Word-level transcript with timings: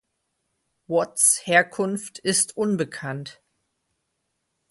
Watts 0.87 1.41
Herkunft 1.45 2.17
ist 2.17 2.57
unbekannt. 2.57 3.39